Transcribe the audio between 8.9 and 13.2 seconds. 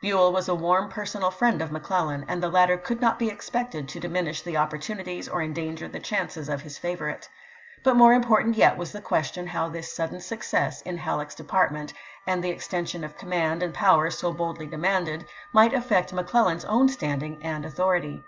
the question how this sudden success in Halleck's department, and the extension of